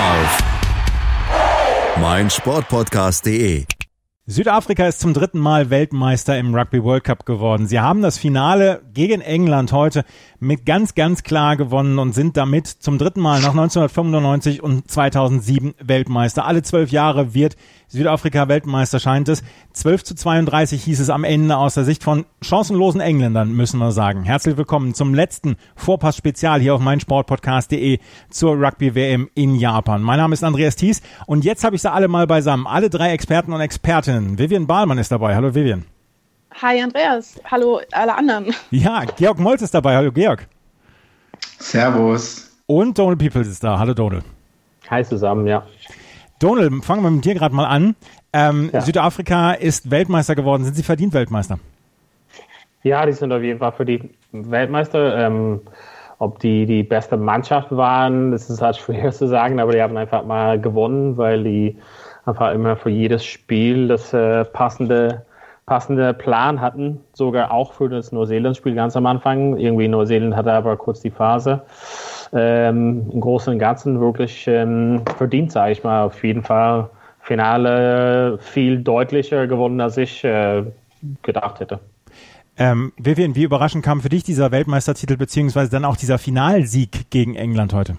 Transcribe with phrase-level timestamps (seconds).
[0.00, 0.42] Auf
[2.00, 3.66] meinsportpodcast.de.
[4.24, 7.66] Südafrika ist zum dritten Mal Weltmeister im Rugby World Cup geworden.
[7.66, 10.06] Sie haben das Finale gegen England heute
[10.38, 15.74] mit ganz, ganz klar gewonnen und sind damit zum dritten Mal nach 1995 und 2007
[15.82, 16.46] Weltmeister.
[16.46, 17.56] Alle zwölf Jahre wird
[17.90, 19.42] Südafrika Weltmeister scheint es.
[19.72, 23.90] 12 zu 32 hieß es am Ende aus der Sicht von chancenlosen Engländern, müssen wir
[23.90, 24.22] sagen.
[24.22, 27.98] Herzlich willkommen zum letzten Vorpass-Spezial hier auf meinsportpodcast.de
[28.30, 30.02] zur Rugby-WM in Japan.
[30.02, 32.68] Mein Name ist Andreas Thies und jetzt habe ich sie alle mal beisammen.
[32.68, 34.38] Alle drei Experten und Expertinnen.
[34.38, 35.34] Vivian Bahlmann ist dabei.
[35.34, 35.84] Hallo Vivian.
[36.62, 37.40] Hi Andreas.
[37.50, 38.54] Hallo alle anderen.
[38.70, 39.96] Ja, Georg Molz ist dabei.
[39.96, 40.46] Hallo Georg.
[41.58, 42.52] Servus.
[42.66, 43.80] Und Donald Peoples ist da.
[43.80, 44.24] Hallo Donald.
[44.88, 45.66] Hi zusammen, ja.
[46.40, 47.94] Donald, fangen wir mit dir gerade mal an.
[48.32, 48.80] Ähm, ja.
[48.80, 50.64] Südafrika ist Weltmeister geworden.
[50.64, 51.58] Sind sie verdient Weltmeister?
[52.82, 55.18] Ja, die sind auf jeden Fall verdient Weltmeister.
[55.18, 55.60] Ähm,
[56.18, 59.96] ob die die beste Mannschaft waren, das ist halt schwer zu sagen, aber die haben
[59.96, 61.76] einfach mal gewonnen, weil die
[62.24, 65.24] einfach immer für jedes Spiel das äh, passende
[65.66, 69.56] passende Plan hatten, sogar auch für das Neuseeland-Spiel ganz am Anfang.
[69.56, 71.62] Irgendwie Neuseeland hatte aber kurz die Phase
[72.32, 76.04] ähm, im Großen und Ganzen wirklich ähm, verdient, sage ich mal.
[76.04, 80.64] Auf jeden Fall Finale viel deutlicher gewonnen, als ich äh,
[81.22, 81.80] gedacht hätte.
[82.56, 87.34] Ähm, Vivian, wie überraschend kam für dich dieser Weltmeistertitel beziehungsweise dann auch dieser Finalsieg gegen
[87.34, 87.96] England heute?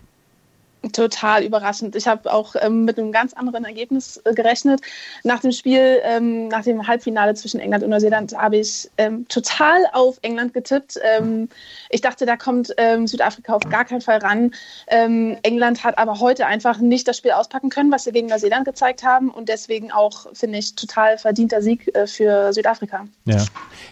[0.93, 1.95] Total überraschend.
[1.95, 4.81] Ich habe auch ähm, mit einem ganz anderen Ergebnis äh, gerechnet.
[5.23, 9.85] Nach dem Spiel, ähm, nach dem Halbfinale zwischen England und Neuseeland, habe ich ähm, total
[9.94, 11.00] auf England getippt.
[11.03, 11.50] Ähm,
[11.91, 14.56] ich dachte, da kommt ähm, Südafrika auf gar keinen Fall ran.
[14.88, 18.66] Ähm, England hat aber heute einfach nicht das Spiel auspacken können, was sie gegen Neuseeland
[18.66, 19.29] gezeigt haben.
[19.29, 23.06] Und deswegen auch, finde ich, total verdienter Sieg äh, für Südafrika.
[23.25, 23.45] Ja.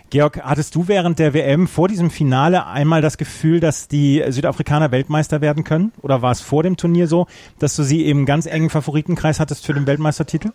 [0.10, 4.90] Georg, hattest du während der WM vor diesem Finale einmal das Gefühl, dass die Südafrikaner
[4.90, 5.92] Weltmeister werden können?
[6.02, 7.28] Oder war es vor dem Turnier so,
[7.60, 10.52] dass du sie im ganz engen Favoritenkreis hattest für den Weltmeistertitel?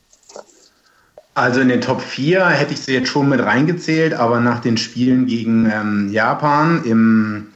[1.34, 4.76] Also in den Top 4 hätte ich sie jetzt schon mit reingezählt, aber nach den
[4.76, 7.48] Spielen gegen ähm, Japan im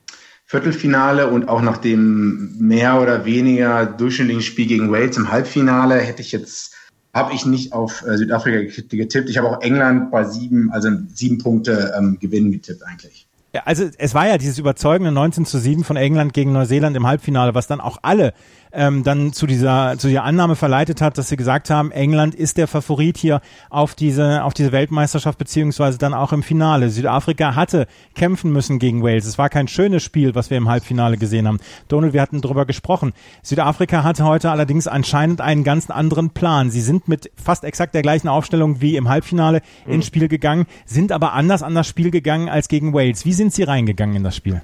[0.46, 6.22] Viertelfinale und auch nach dem mehr oder weniger durchschnittlichen Spiel gegen Wales im Halbfinale hätte
[6.22, 6.74] ich jetzt
[7.14, 9.28] habe ich nicht auf äh, Südafrika getippt.
[9.28, 13.27] Ich habe auch England bei sieben, also sieben Punkte ähm, Gewinn getippt eigentlich.
[13.64, 17.54] Also es war ja dieses überzeugende 19 zu 7 von England gegen Neuseeland im Halbfinale,
[17.54, 18.34] was dann auch alle
[18.72, 22.56] ähm, dann zu dieser zu dieser Annahme verleitet hat, dass sie gesagt haben, England ist
[22.56, 23.40] der Favorit hier
[23.70, 26.90] auf diese auf diese Weltmeisterschaft beziehungsweise dann auch im Finale.
[26.90, 29.26] Südafrika hatte kämpfen müssen gegen Wales.
[29.26, 31.58] Es war kein schönes Spiel, was wir im Halbfinale gesehen haben.
[31.88, 33.12] Donald, wir hatten darüber gesprochen.
[33.42, 36.70] Südafrika hatte heute allerdings anscheinend einen ganz anderen Plan.
[36.70, 39.94] Sie sind mit fast exakt der gleichen Aufstellung wie im Halbfinale mhm.
[39.94, 43.24] ins Spiel gegangen, sind aber anders an das Spiel gegangen als gegen Wales.
[43.24, 44.62] Wie sind sie reingegangen in das Spiel?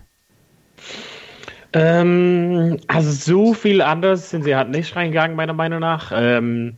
[1.74, 6.12] Ähm, also so viel anders sind sie halt nicht reingegangen, meiner Meinung nach.
[6.14, 6.76] Ähm,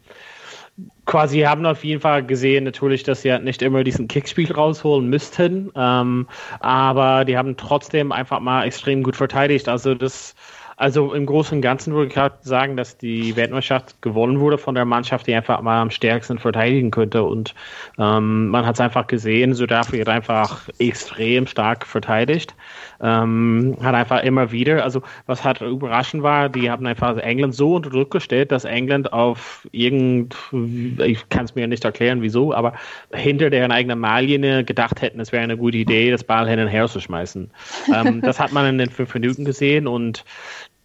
[1.05, 5.09] quasi haben auf jeden Fall gesehen, natürlich, dass sie halt nicht immer diesen Kickspiel rausholen
[5.09, 5.71] müssten.
[5.77, 6.27] Ähm,
[6.61, 9.69] aber die haben trotzdem einfach mal extrem gut verteidigt.
[9.69, 10.35] Also das
[10.79, 14.75] also im Großen und Ganzen würde ich halt sagen, dass die Weltmeisterschaft gewonnen wurde von
[14.75, 17.23] der Mannschaft, die einfach mal am stärksten verteidigen könnte.
[17.23, 17.55] Und
[17.99, 22.55] ähm, man hat es einfach gesehen, Südafrika hat einfach extrem stark verteidigt.
[23.01, 27.75] Ähm, hat einfach immer wieder, also was halt überraschend war, die haben einfach England so
[27.77, 32.75] unter Druck gestellt, dass England auf irgend, ich kann es mir nicht erklären, wieso, aber
[33.13, 36.69] hinter deren eigenen Mahllinie gedacht hätten, es wäre eine gute Idee, das Ball hin und
[36.69, 37.51] her zu schmeißen.
[37.95, 40.25] ähm, das hat man in den fünf Minuten gesehen und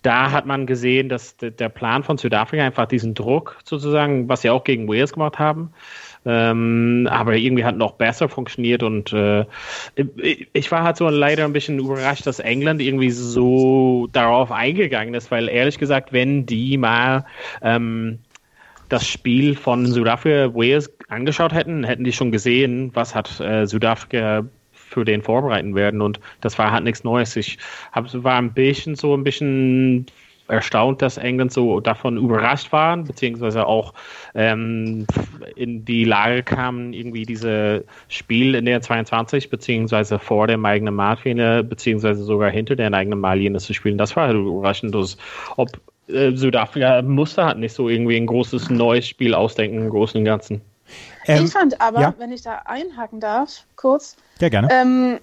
[0.02, 4.50] da hat man gesehen, dass der Plan von Südafrika einfach diesen Druck sozusagen, was sie
[4.50, 5.72] auch gegen Wales gemacht haben,
[6.26, 9.46] ähm, aber irgendwie hat noch besser funktioniert und äh,
[10.54, 15.30] ich war halt so leider ein bisschen überrascht, dass England irgendwie so darauf eingegangen ist,
[15.32, 17.26] weil ehrlich gesagt, wenn die mal
[17.62, 18.20] ähm,
[18.90, 24.46] das Spiel von Südafrika Wales angeschaut hätten, hätten die schon gesehen, was hat äh, Südafrika
[24.92, 26.02] für den vorbereiten werden.
[26.02, 27.36] Und das war halt nichts Neues.
[27.36, 27.58] Ich
[27.92, 30.06] hab, war ein bisschen so ein bisschen
[30.48, 33.94] erstaunt, dass England so davon überrascht waren, beziehungsweise auch
[34.36, 35.08] ähm,
[35.56, 41.64] in die Lage kamen, irgendwie diese Spiel in der 22, beziehungsweise vor dem eigenen Marktlinie,
[41.64, 43.98] beziehungsweise sogar hinter der eigenen Marktlinie zu spielen.
[43.98, 45.18] Das war halt überraschend, dass,
[45.56, 45.70] ob
[46.08, 50.26] äh, Südafrika musste halt nicht so irgendwie ein großes neues Spiel ausdenken im Großen und
[50.26, 50.62] Ganzen.
[51.26, 52.14] Ähm, ich fand aber, ja?
[52.18, 54.16] wenn ich da einhaken darf, kurz.
[54.40, 54.70] Ja, gerne.
[54.72, 55.20] Ähm,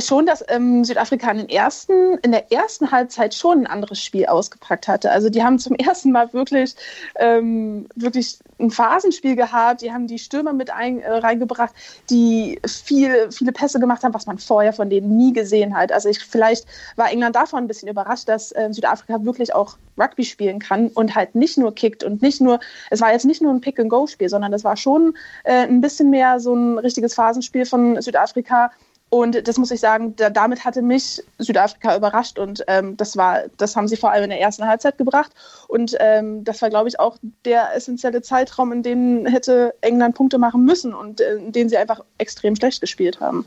[0.00, 4.26] schon, dass ähm, Südafrika in, den ersten, in der ersten Halbzeit schon ein anderes Spiel
[4.26, 5.10] ausgepackt hatte.
[5.10, 6.74] Also die haben zum ersten Mal wirklich,
[7.16, 9.82] ähm, wirklich ein Phasenspiel gehabt.
[9.82, 11.74] Die haben die Stürmer mit ein, äh, reingebracht,
[12.10, 15.92] die viel, viele Pässe gemacht haben, was man vorher von denen nie gesehen hat.
[15.92, 16.66] Also ich, vielleicht
[16.96, 21.14] war England davon ein bisschen überrascht, dass äh, Südafrika wirklich auch Rugby spielen kann und
[21.14, 22.60] halt nicht nur kickt und nicht nur,
[22.90, 25.14] es war jetzt nicht nur ein Pick-and-Go-Spiel, sondern es war schon
[25.44, 28.70] äh, ein bisschen mehr so ein richtiges Phasenspiel von Südafrika
[29.10, 33.42] und das muss ich sagen, da, damit hatte mich Südafrika überrascht und ähm, das war,
[33.56, 35.32] das haben sie vor allem in der ersten Halbzeit gebracht.
[35.66, 40.38] Und ähm, das war, glaube ich, auch der essentielle Zeitraum, in dem hätte England Punkte
[40.38, 43.46] machen müssen und äh, in dem sie einfach extrem schlecht gespielt haben.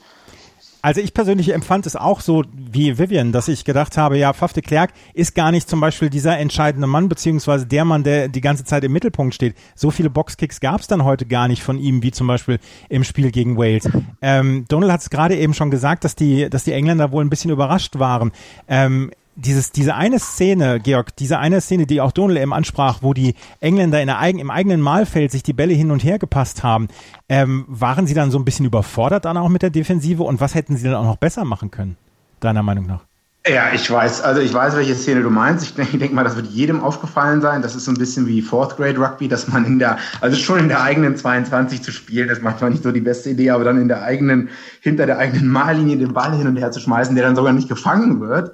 [0.83, 4.51] Also ich persönlich empfand es auch so wie Vivian, dass ich gedacht habe, ja, Faf
[4.51, 8.41] de Klerk ist gar nicht zum Beispiel dieser entscheidende Mann, beziehungsweise der Mann, der die
[8.41, 9.55] ganze Zeit im Mittelpunkt steht.
[9.75, 12.59] So viele Boxkicks gab es dann heute gar nicht von ihm, wie zum Beispiel
[12.89, 13.87] im Spiel gegen Wales.
[14.21, 17.29] Ähm, Donald hat es gerade eben schon gesagt, dass die, dass die Engländer wohl ein
[17.29, 18.33] bisschen überrascht waren.
[18.67, 23.13] Ähm, dieses, diese eine Szene, Georg, diese eine Szene, die auch Donald eben ansprach, wo
[23.13, 26.63] die Engländer in der eigen, im eigenen Mahlfeld sich die Bälle hin und her gepasst
[26.63, 26.87] haben,
[27.29, 30.55] ähm, waren sie dann so ein bisschen überfordert dann auch mit der Defensive und was
[30.55, 31.97] hätten sie dann auch noch besser machen können,
[32.39, 33.01] deiner Meinung nach?
[33.45, 35.65] Ja, ich weiß, also ich weiß, welche Szene du meinst.
[35.65, 37.61] Ich denke denk mal, das wird jedem aufgefallen sein.
[37.61, 40.59] Das ist so ein bisschen wie Fourth Grade Rugby, dass man in der, also schon
[40.59, 43.65] in der eigenen 22 zu spielen, das macht man nicht so die beste Idee, aber
[43.65, 44.47] dann in der eigenen,
[44.79, 47.67] hinter der eigenen Mahllinie den Ball hin und her zu schmeißen, der dann sogar nicht
[47.67, 48.53] gefangen wird.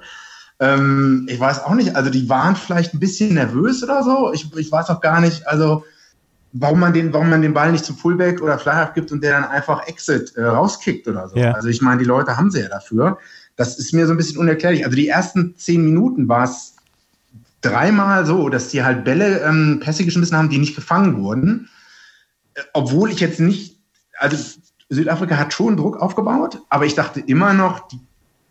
[0.60, 4.32] Ähm, ich weiß auch nicht, also die waren vielleicht ein bisschen nervös oder so.
[4.32, 5.84] Ich, ich weiß auch gar nicht, also
[6.52, 9.40] warum man den, warum man den Ball nicht zum Fullback oder Flyhalf gibt und der
[9.40, 11.36] dann einfach Exit äh, rauskickt oder so.
[11.36, 11.52] Ja.
[11.52, 13.18] Also ich meine, die Leute haben sie ja dafür.
[13.56, 14.84] Das ist mir so ein bisschen unerklärlich.
[14.84, 16.76] Also die ersten zehn Minuten war es
[17.62, 21.68] dreimal so, dass die halt Bälle, ähm, Pässe geschmissen haben, die nicht gefangen wurden.
[22.54, 23.78] Äh, obwohl ich jetzt nicht,
[24.18, 24.36] also
[24.90, 28.00] Südafrika hat schon Druck aufgebaut, aber ich dachte immer noch, die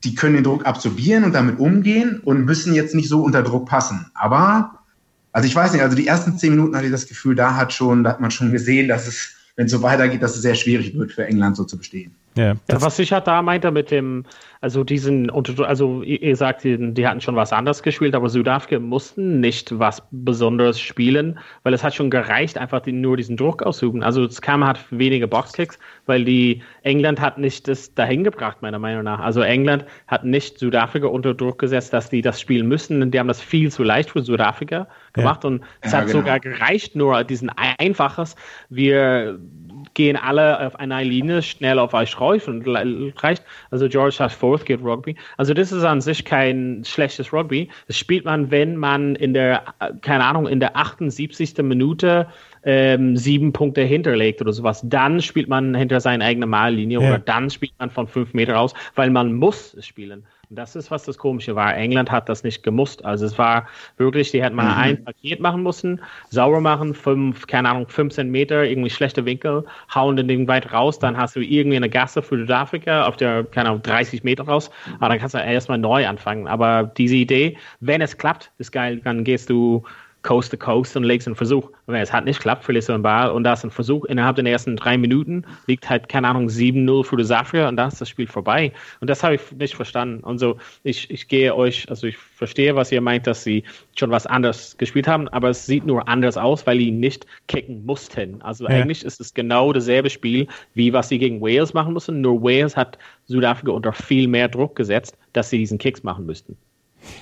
[0.03, 3.67] die können den Druck absorbieren und damit umgehen und müssen jetzt nicht so unter Druck
[3.67, 4.09] passen.
[4.13, 4.79] Aber,
[5.31, 7.73] also ich weiß nicht, also die ersten zehn Minuten hatte ich das Gefühl, da hat
[7.73, 10.55] schon, da hat man schon gesehen, dass es, wenn es so weitergeht, dass es sehr
[10.55, 12.15] schwierig wird für England so zu bestehen.
[12.35, 14.25] Ja, ja was halt da meinte mit dem,
[14.61, 19.79] also diesen, also ihr sagt, die, hatten schon was anderes gespielt, aber Südafrika mussten nicht
[19.79, 24.03] was Besonderes spielen, weil es hat schon gereicht, einfach die, nur diesen Druck auszuüben.
[24.03, 28.79] Also es kam halt wenige Boxkicks, weil die England hat nicht das dahin gebracht, meiner
[28.79, 29.19] Meinung nach.
[29.19, 33.11] Also England hat nicht Südafrika unter Druck gesetzt, dass die das spielen müssen.
[33.11, 35.51] Die haben das viel zu leicht für Südafrika gemacht ja.
[35.51, 36.19] und es ja, hat genau.
[36.19, 38.35] sogar gereicht, nur diesen einfaches,
[38.69, 39.39] wir
[39.93, 43.43] gehen alle auf einer Linie schnell auf euch rauf und reicht.
[43.71, 45.15] Also George hat Fourth geht Rugby.
[45.37, 47.69] Also das ist an sich kein schlechtes Rugby.
[47.85, 49.61] Das spielt man, wenn man in der,
[50.01, 51.59] keine Ahnung, in der 78.
[51.59, 52.25] Minute
[52.63, 54.81] ähm, sieben Punkte hinterlegt oder sowas.
[54.83, 57.07] Dann spielt man hinter seiner eigenen Mallinie ja.
[57.07, 60.25] oder dann spielt man von fünf Meter aus, weil man muss spielen.
[60.51, 61.77] Das ist, was das Komische war.
[61.77, 63.05] England hat das nicht gemusst.
[63.05, 63.67] Also es war
[63.97, 64.81] wirklich, die hätten mal mhm.
[64.81, 66.01] ein Paket machen müssen,
[66.31, 69.63] sauber machen, fünf, keine Ahnung, 15 Meter, irgendwie schlechte Winkel,
[69.93, 73.43] hauen den Ding weit raus, dann hast du irgendwie eine Gasse für Südafrika auf der,
[73.43, 76.47] keine Ahnung, 30 Meter raus, aber dann kannst du erstmal neu anfangen.
[76.47, 79.83] Aber diese Idee, wenn es klappt, ist geil, dann gehst du
[80.21, 81.65] Coast to Coast und legst einen Versuch.
[81.85, 84.05] Und wenn es hat nicht klappt, verlierst du einen Ball und da ist ein Versuch
[84.05, 87.87] innerhalb der ersten drei Minuten, liegt halt, keine Ahnung, 7-0 für die Sache und dann
[87.87, 88.71] ist das Spiel vorbei.
[88.99, 90.23] Und das habe ich nicht verstanden.
[90.23, 93.63] Und so, ich, ich gehe euch, also ich verstehe, was ihr meint, dass sie
[93.97, 97.85] schon was anderes gespielt haben, aber es sieht nur anders aus, weil die nicht kicken
[97.85, 98.41] mussten.
[98.41, 98.71] Also ja.
[98.71, 102.75] eigentlich ist es genau dasselbe Spiel, wie was sie gegen Wales machen mussten, nur Wales
[102.75, 106.57] hat Südafrika unter viel mehr Druck gesetzt, dass sie diesen Kicks machen müssten.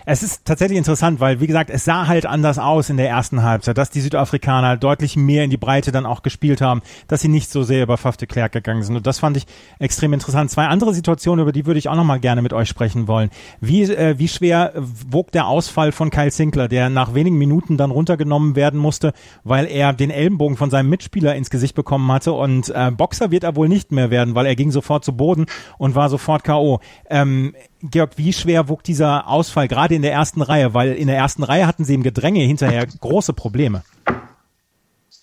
[0.06, 3.44] Es ist tatsächlich interessant, weil, wie gesagt, es sah halt anders aus in der ersten
[3.44, 7.28] Halbzeit, dass die Südafrikaner deutlich mehr in die Breite dann auch gespielt haben, dass sie
[7.28, 8.96] nicht so sehr über Faf de Klerk gegangen sind.
[8.96, 9.46] Und das fand ich
[9.80, 10.52] extrem interessant.
[10.52, 13.30] Zwei andere Situationen, über die würde ich auch nochmal gerne mit euch sprechen wollen.
[13.62, 17.92] Wie, äh, wie schwer wog der Ausfall von Kyle Sinkler, der nach wenigen Minuten dann
[17.92, 22.70] runtergenommen werden musste, weil er den Ellenbogen von seinem Mitspieler ins Gesicht bekommen hatte und
[22.70, 25.46] äh, Boxer wird er wohl nicht mehr werden, weil er ging sofort zu Boden
[25.78, 26.80] und war sofort K.O.
[27.10, 30.74] Ähm, Georg, wie schwer wog dieser Ausfall gerade in der ersten Reihe?
[30.74, 33.84] Weil in der ersten Reihe hatten sie im Gedränge hinterher große Probleme.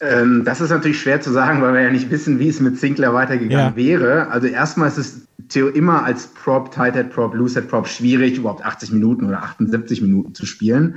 [0.00, 2.78] Ähm, das ist natürlich schwer zu sagen, weil wir ja nicht wissen, wie es mit
[2.78, 3.76] Sinclair weitergegangen ja.
[3.76, 4.28] wäre.
[4.28, 5.28] Also erstmal ist es
[5.75, 10.00] immer als Prop, Tight Head Prop, Loose Head Prop schwierig, überhaupt 80 Minuten oder 78
[10.00, 10.96] Minuten zu spielen.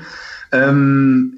[0.52, 1.38] Ähm,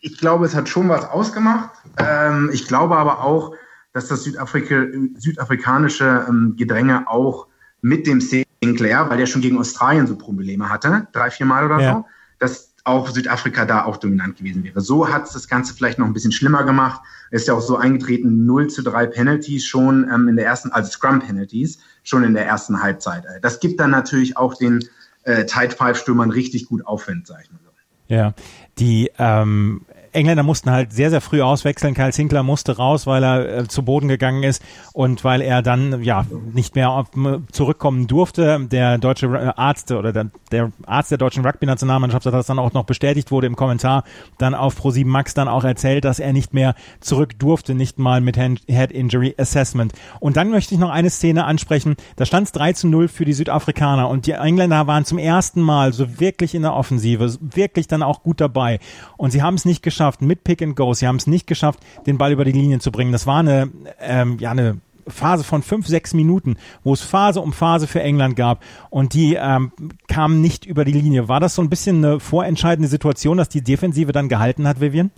[0.00, 1.70] ich glaube, es hat schon was ausgemacht.
[1.96, 3.54] Ähm, ich glaube aber auch,
[3.92, 7.46] dass das Südafrika, südafrikanische ähm, Gedränge auch
[7.80, 8.20] mit dem
[8.62, 11.92] Sinclair, weil der schon gegen Australien so Probleme hatte, drei, vier Mal oder ja.
[11.94, 12.06] so,
[12.38, 14.80] dass auch Südafrika da auch dominant gewesen wäre.
[14.80, 17.00] So hat es das Ganze vielleicht noch ein bisschen schlimmer gemacht.
[17.30, 20.90] Ist ja auch so eingetreten, 0 zu 3 Penalties schon ähm, in der ersten, also
[20.90, 23.24] Scrum-Penalties, schon in der ersten Halbzeit.
[23.40, 24.84] Das gibt dann natürlich auch den
[25.22, 27.70] äh, Tide Five Stürmern richtig gut Aufwind, sag ich mal so.
[28.08, 28.34] Ja,
[28.78, 31.94] die ähm, Engländer mussten halt sehr, sehr früh auswechseln.
[31.94, 36.02] Kyle Sinclair musste raus, weil er äh, zu Boden gegangen ist und weil er dann
[36.02, 37.08] ja nicht mehr auf,
[37.50, 38.66] zurückkommen durfte.
[38.70, 42.72] Der deutsche äh, Arzt oder der, der Arzt der deutschen Rugby-Nationalmannschaft hat das dann auch
[42.72, 44.04] noch bestätigt, wurde im Kommentar
[44.38, 48.20] dann auf Pro7 Max dann auch erzählt, dass er nicht mehr zurück durfte, nicht mal
[48.20, 49.92] mit Head Injury Assessment.
[50.20, 51.96] Und dann möchte ich noch eine Szene ansprechen.
[52.16, 55.60] Da stand es 3 zu 0 für die Südafrikaner und die Engländer waren zum ersten
[55.60, 58.78] Mal so wirklich in der Offensive, wirklich dann auch gut dabei.
[59.16, 60.94] Und sie haben es nicht geschafft, geschafft mit Pick and Go.
[60.94, 63.12] Sie haben es nicht geschafft, den Ball über die Linien zu bringen.
[63.12, 67.52] Das war eine, ähm, ja, eine Phase von fünf, sechs Minuten, wo es Phase um
[67.52, 69.70] Phase für England gab und die ähm,
[70.08, 71.28] kamen nicht über die Linie.
[71.28, 75.12] War das so ein bisschen eine vorentscheidende Situation, dass die Defensive dann gehalten hat, Vivian?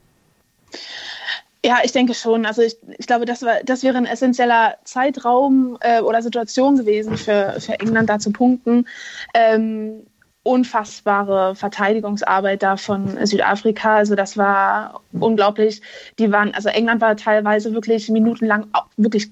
[1.64, 2.44] Ja, ich denke schon.
[2.44, 7.16] Also ich, ich glaube, das, war, das wäre ein essentieller Zeitraum äh, oder Situation gewesen
[7.16, 8.86] für, für England da zu punkten.
[9.32, 10.02] Ähm,
[10.44, 13.96] unfassbare Verteidigungsarbeit da von Südafrika.
[13.96, 15.82] Also das war unglaublich.
[16.18, 19.30] Die waren, also England war teilweise wirklich minutenlang wirklich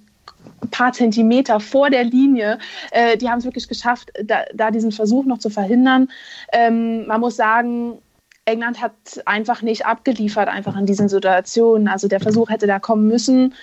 [0.63, 2.59] ein paar Zentimeter vor der Linie.
[2.91, 6.09] Äh, die haben es wirklich geschafft, da, da, diesen Versuch noch zu verhindern.
[6.53, 7.99] Ähm, man muss sagen,
[8.45, 8.93] England hat
[9.27, 11.89] einfach nicht abgeliefert, einfach in diesen Situationen.
[11.89, 13.55] Also der Versuch hätte da kommen müssen.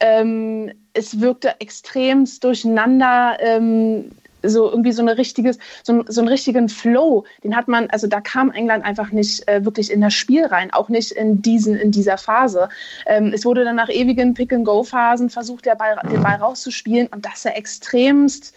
[0.00, 3.38] Ähm, es wirkte extremst durcheinander.
[3.40, 4.10] Ähm,
[4.42, 8.20] so irgendwie so eine richtiges, so, so einen richtigen Flow, den hat man, also da
[8.20, 11.90] kam England einfach nicht äh, wirklich in das Spiel rein, auch nicht in diesen, in
[11.90, 12.68] dieser Phase.
[13.06, 17.42] Ähm, es wurde dann nach ewigen Pick-and-Go-Phasen versucht, der Ball, den Ball rauszuspielen und das
[17.42, 18.54] sah extremst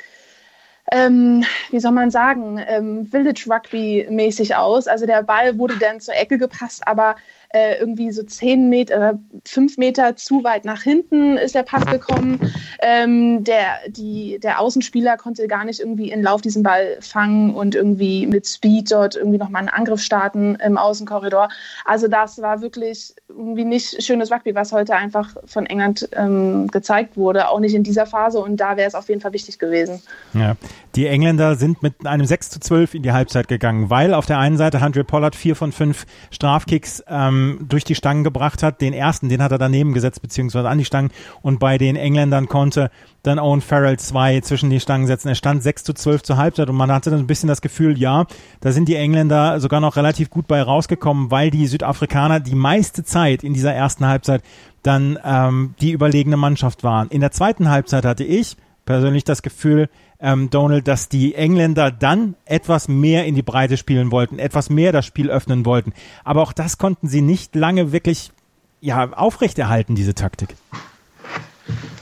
[0.91, 4.88] ähm, wie soll man sagen, ähm, Village Rugby mäßig aus.
[4.88, 7.15] Also der Ball wurde dann zur Ecke gepasst, aber
[7.53, 9.13] äh, irgendwie so zehn Meter, äh,
[9.46, 12.39] fünf Meter zu weit nach hinten ist der Pass gekommen.
[12.81, 17.75] Ähm, der, die, der Außenspieler konnte gar nicht irgendwie in Lauf diesen Ball fangen und
[17.75, 21.50] irgendwie mit Speed dort irgendwie nochmal einen Angriff starten im Außenkorridor.
[21.86, 27.17] Also das war wirklich irgendwie nicht schönes Rugby, was heute einfach von England ähm, gezeigt
[27.17, 30.01] wurde, auch nicht in dieser Phase und da wäre es auf jeden Fall wichtig gewesen.
[30.34, 30.55] Ja,
[30.96, 34.39] die Engländer sind mit einem 6 zu 12 in die Halbzeit gegangen, weil auf der
[34.39, 38.81] einen Seite Andre Pollard vier von fünf Strafkicks ähm, ähm, durch die Stangen gebracht hat.
[38.81, 41.12] Den ersten, den hat er daneben gesetzt, beziehungsweise an die Stangen.
[41.41, 42.91] Und bei den Engländern konnte
[43.24, 45.29] dann Owen Farrell zwei zwischen die Stangen setzen.
[45.29, 47.98] Er stand 6 zu 12 zur Halbzeit und man hatte dann ein bisschen das Gefühl,
[47.98, 48.25] ja,
[48.62, 53.03] da sind die Engländer sogar noch relativ gut bei rausgekommen, weil die Südafrikaner die meiste
[53.03, 54.41] Zeit in dieser ersten Halbzeit
[54.83, 57.10] dann ähm, die überlegene Mannschaft waren.
[57.10, 62.35] In der zweiten Halbzeit hatte ich persönlich das Gefühl, ähm, Donald, dass die Engländer dann
[62.45, 65.93] etwas mehr in die Breite spielen wollten, etwas mehr das Spiel öffnen wollten.
[66.23, 68.31] Aber auch das konnten sie nicht lange wirklich
[68.81, 70.55] ja, aufrechterhalten, diese Taktik.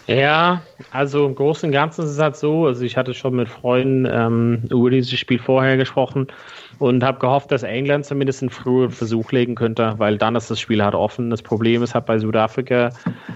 [0.07, 3.47] Ja, also im Großen und Ganzen ist es halt so, also ich hatte schon mit
[3.47, 6.27] Freunden ähm, über dieses Spiel vorher gesprochen
[6.79, 10.59] und habe gehofft, dass England zumindest einen frühen Versuch legen könnte, weil dann ist das
[10.59, 11.29] Spiel halt offen.
[11.29, 12.89] Das Problem ist halt bei Südafrika,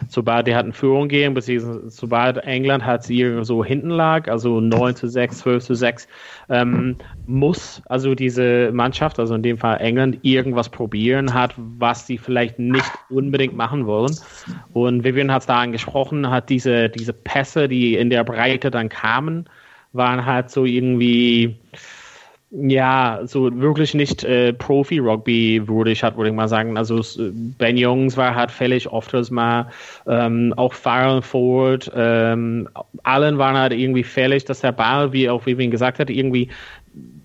[0.07, 5.07] sobald die hatten Führung gehen, beziehungsweise sobald England halt so hinten lag, also 9 zu
[5.07, 6.07] 6, 12 zu 6,
[6.50, 6.95] ähm,
[7.27, 12.59] muss also diese Mannschaft, also in dem Fall England, irgendwas probieren hat, was sie vielleicht
[12.59, 14.15] nicht unbedingt machen wollen.
[14.71, 18.88] Und Vivian hat es da angesprochen, hat diese, diese Pässe, die in der Breite dann
[18.88, 19.50] kamen,
[19.91, 21.57] waren halt so irgendwie
[22.55, 26.77] ja, so wirklich nicht äh, Profi-Rugby würdig hat, würde ich mal sagen.
[26.77, 27.01] Also
[27.57, 29.69] Ben Jungs war halt fällig ofters mal,
[30.07, 32.69] ähm, auch Farrell Ford, ähm,
[33.01, 36.50] allen waren halt irgendwie fällig, dass der Ball, wie auch Vivian gesagt hat, irgendwie,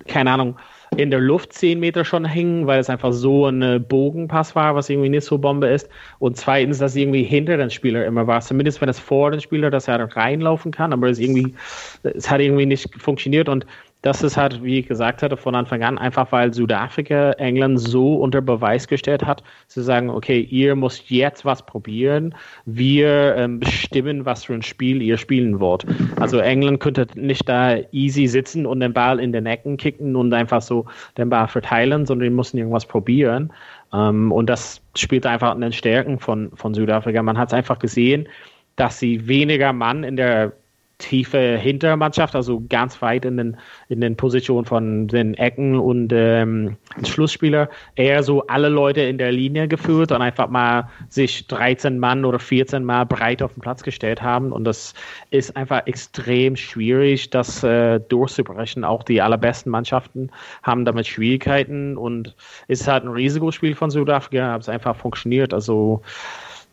[0.06, 0.56] keine Ahnung,
[0.97, 4.88] in der Luft zehn Meter schon hängen, weil es einfach so ein Bogenpass war, was
[4.88, 5.90] irgendwie nicht so Bombe ist.
[6.18, 8.40] Und zweitens, dass irgendwie hinter den Spieler immer war.
[8.40, 11.54] Zumindest wenn es vor den Spieler, dass er reinlaufen kann, aber es irgendwie,
[12.02, 13.66] es hat irgendwie nicht funktioniert und
[14.02, 18.14] das ist halt, wie ich gesagt hatte, von Anfang an einfach, weil Südafrika England so
[18.14, 24.24] unter Beweis gestellt hat, zu sagen, okay, ihr müsst jetzt was probieren, wir ähm, bestimmen,
[24.24, 25.84] was für ein Spiel ihr spielen wollt.
[26.16, 30.32] Also England könnte nicht da easy sitzen und den Ball in den Ecken kicken und
[30.32, 30.86] einfach so
[31.16, 33.52] den Ball verteilen, sondern die mussten irgendwas probieren.
[33.92, 37.20] Ähm, und das spielt einfach an den Stärken von, von Südafrika.
[37.22, 38.28] Man hat es einfach gesehen,
[38.76, 40.52] dass sie weniger Mann in der
[40.98, 43.56] tiefe Hintermannschaft, also ganz weit in den,
[43.88, 49.30] in den Positionen von den Ecken und ähm, Schlussspieler, eher so alle Leute in der
[49.30, 53.84] Linie geführt und einfach mal sich 13 Mann oder 14 Mal breit auf den Platz
[53.84, 54.50] gestellt haben.
[54.50, 54.94] Und das
[55.30, 58.84] ist einfach extrem schwierig, das äh, durchzubrechen.
[58.84, 60.30] Auch die allerbesten Mannschaften
[60.64, 62.34] haben damit Schwierigkeiten und
[62.66, 65.54] es ist halt ein Risikospiel von Südafrika, aber es einfach funktioniert.
[65.54, 66.02] Also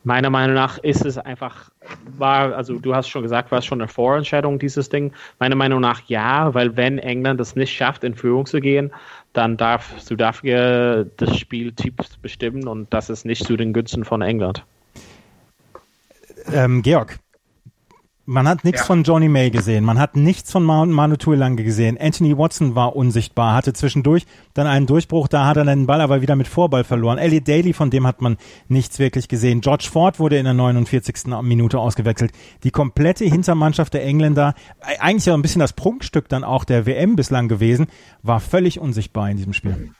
[0.06, 1.70] meiner Meinung nach ist es einfach,
[2.18, 5.12] war, also du hast schon gesagt, war es schon eine Vorentscheidung, dieses Ding.
[5.40, 8.92] Meiner Meinung nach ja, weil wenn England es nicht schafft, in Führung zu gehen,
[9.34, 14.64] dann darf Südafrika das Spieltyp bestimmen und das ist nicht zu den Günsten von England.
[16.54, 17.18] Ähm, Georg,
[18.25, 18.86] man hat nichts ja.
[18.86, 21.98] von Johnny May gesehen, man hat nichts von Manu Tuilange gesehen.
[22.00, 26.22] Anthony Watson war unsichtbar, hatte zwischendurch dann einen Durchbruch, da hat er den Ball aber
[26.22, 27.17] wieder mit Vorball verloren.
[27.17, 29.62] Elliot Daly, von dem hat man nichts wirklich gesehen.
[29.62, 31.27] George Ford wurde in der 49.
[31.44, 32.32] Minute ausgewechselt.
[32.63, 36.86] Die komplette Hintermannschaft der Engländer, äh, eigentlich ja ein bisschen das Prunkstück dann auch der
[36.86, 37.88] WM bislang gewesen,
[38.24, 39.91] war völlig unsichtbar in diesem Spiel.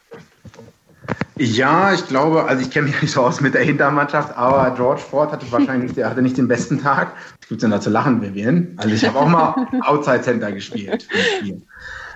[1.38, 5.02] Ja, ich glaube, also ich kenne mich nicht so aus mit der Hintermannschaft, aber George
[5.02, 7.14] Ford hatte wahrscheinlich, der hatte nicht den besten Tag.
[7.42, 8.74] Was gibt's denn da zu lachen, Vivian?
[8.78, 11.08] Also ich habe auch mal Outside Center gespielt.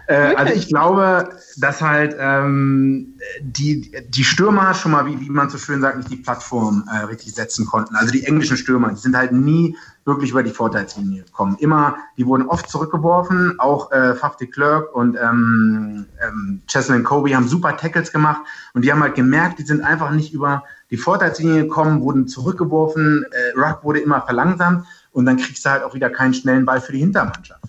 [0.09, 5.51] Äh, also ich glaube, dass halt ähm, die, die Stürmer schon mal, wie, wie man
[5.51, 7.95] so schön sagt, nicht die Plattform äh, richtig setzen konnten.
[7.95, 11.57] Also die englischen Stürmer, die sind halt nie wirklich über die Vorteilslinie gekommen.
[11.59, 13.59] Immer, die wurden oft zurückgeworfen.
[13.59, 18.41] Auch äh, Faf de Klerk und ähm, ähm, Cheslin Kobe haben super Tackles gemacht
[18.73, 23.25] und die haben halt gemerkt, die sind einfach nicht über die Vorteilslinie gekommen, wurden zurückgeworfen.
[23.29, 26.81] Äh, Ruck wurde immer verlangsamt und dann kriegst du halt auch wieder keinen schnellen Ball
[26.81, 27.61] für die Hintermannschaft.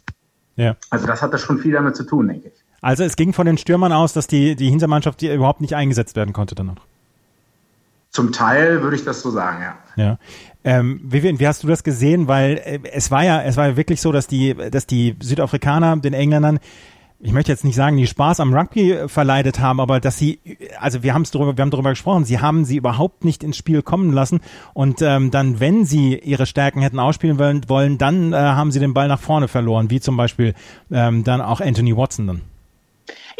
[0.60, 0.76] Ja.
[0.90, 2.54] Also das hatte schon viel damit zu tun, denke ich.
[2.82, 6.16] Also es ging von den Stürmern aus, dass die, die Hintermannschaft die überhaupt nicht eingesetzt
[6.16, 6.86] werden konnte dann noch.
[8.10, 9.76] Zum Teil würde ich das so sagen, ja.
[9.96, 10.18] Ja.
[10.62, 12.28] Ähm, Vivian, wie hast du das gesehen?
[12.28, 15.96] Weil äh, es war ja, es war ja wirklich so, dass die, dass die Südafrikaner
[15.96, 16.58] den Engländern
[17.22, 20.40] ich möchte jetzt nicht sagen, die Spaß am Rugby verleidet haben, aber dass sie,
[20.78, 23.58] also wir haben es darüber, wir haben darüber gesprochen, sie haben sie überhaupt nicht ins
[23.58, 24.40] Spiel kommen lassen.
[24.72, 28.80] Und ähm, dann, wenn sie ihre Stärken hätten ausspielen wollen, wollen dann äh, haben sie
[28.80, 30.54] den Ball nach vorne verloren, wie zum Beispiel
[30.90, 32.40] ähm, dann auch Anthony Watson dann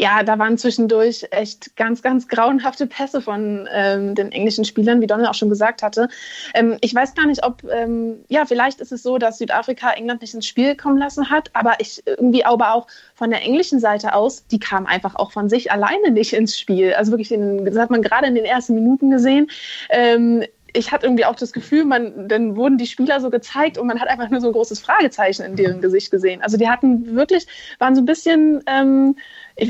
[0.00, 5.06] ja, da waren zwischendurch echt ganz, ganz grauenhafte Pässe von ähm, den englischen Spielern, wie
[5.06, 6.08] Donald auch schon gesagt hatte.
[6.54, 10.22] Ähm, ich weiß gar nicht, ob, ähm, ja, vielleicht ist es so, dass Südafrika England
[10.22, 14.14] nicht ins Spiel kommen lassen hat, aber ich irgendwie aber auch von der englischen Seite
[14.14, 16.94] aus, die kam einfach auch von sich alleine nicht ins Spiel.
[16.94, 19.50] Also wirklich, in, das hat man gerade in den ersten Minuten gesehen
[19.90, 23.86] ähm, ich hatte irgendwie auch das Gefühl, man, dann wurden die Spieler so gezeigt und
[23.86, 26.42] man hat einfach nur so ein großes Fragezeichen in deren Gesicht gesehen.
[26.42, 27.46] Also die hatten wirklich,
[27.78, 29.16] waren so ein bisschen ähm,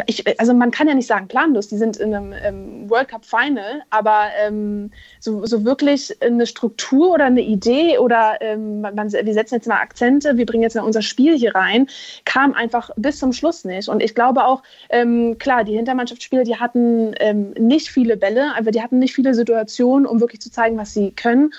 [0.07, 3.25] ich, also man kann ja nicht sagen planlos, die sind in einem ähm, World Cup
[3.25, 9.35] Final, aber ähm, so, so, wirklich eine Struktur oder eine Idee oder ähm, man, wir
[9.35, 11.89] setzen jetzt mal Akzente, wir bringen jetzt mal unser Spiel hier rein,
[12.25, 13.89] kam einfach bis zum Schluss nicht.
[13.89, 18.71] Und ich glaube auch, ähm, klar, die Hintermannschaftsspieler, die hatten ähm, nicht viele Bälle, aber
[18.71, 21.53] die hatten nicht viele Situationen, um wirklich zu zeigen, was sie können.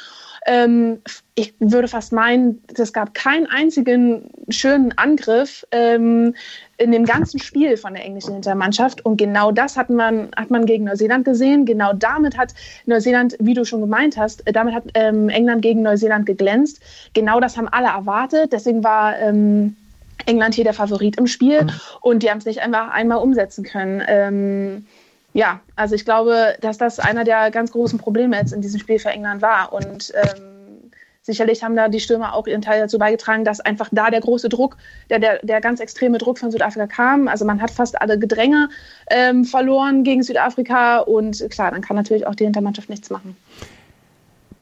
[0.47, 1.01] Ähm,
[1.35, 6.35] ich würde fast meinen, es gab keinen einzigen schönen Angriff ähm,
[6.77, 9.05] in dem ganzen Spiel von der englischen Hintermannschaft.
[9.05, 11.65] Und genau das hat man, hat man gegen Neuseeland gesehen.
[11.65, 12.53] Genau damit hat
[12.85, 16.81] Neuseeland, wie du schon gemeint hast, äh, damit hat ähm, England gegen Neuseeland geglänzt.
[17.13, 18.51] Genau das haben alle erwartet.
[18.51, 19.75] Deswegen war ähm,
[20.25, 21.67] England hier der Favorit im Spiel.
[22.01, 24.85] Und die haben es nicht einfach einmal umsetzen können.
[25.33, 28.99] Ja, also ich glaube, dass das einer der ganz großen Probleme jetzt in diesem Spiel
[28.99, 29.71] für England war.
[29.71, 30.91] Und ähm,
[31.21, 34.49] sicherlich haben da die Stürmer auch ihren Teil dazu beigetragen, dass einfach da der große
[34.49, 34.77] Druck,
[35.09, 37.27] der, der, der ganz extreme Druck von Südafrika kam.
[37.27, 38.69] Also man hat fast alle Gedränge
[39.09, 43.37] ähm, verloren gegen Südafrika und klar, dann kann natürlich auch die Hintermannschaft nichts machen.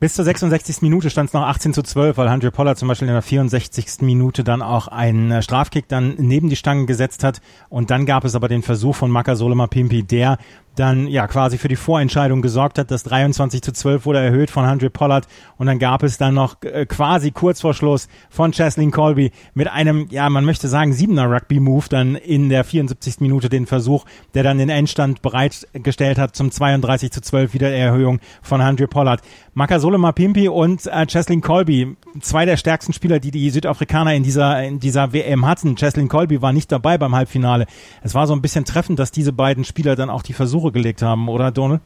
[0.01, 0.81] Bis zur 66.
[0.81, 3.99] Minute stand es noch 18 zu 12, weil Andre Pollard zum Beispiel in der 64.
[3.99, 7.41] Minute dann auch einen äh, Strafkick dann neben die Stangen gesetzt hat.
[7.67, 10.37] Und dann gab es aber den Versuch von Maka Solomar Pimpi, der
[10.75, 12.91] dann ja quasi für die Vorentscheidung gesorgt hat.
[12.91, 15.27] Das 23 zu 12 wurde erhöht von Andre Pollard
[15.57, 19.67] und dann gab es dann noch äh, quasi kurz vor Schluss von Cheslin Colby mit
[19.67, 23.19] einem, ja, man möchte sagen, siebener Rugby-Move dann in der 74.
[23.19, 28.19] Minute den Versuch, der dann den Endstand bereitgestellt hat zum 32 zu 12 wieder Erhöhung
[28.41, 29.21] von Andre Pollard.
[29.53, 34.63] Makasole Mapimpi und äh, Cheslin Colby, zwei der stärksten Spieler, die die Südafrikaner in dieser,
[34.63, 35.75] in dieser WM hatten.
[35.75, 37.65] Cheslin Colby war nicht dabei beim Halbfinale.
[38.01, 40.71] Es war so ein bisschen treffend, dass diese beiden Spieler dann auch die Versuche Suche
[40.71, 41.81] gelegt haben, oder Donald?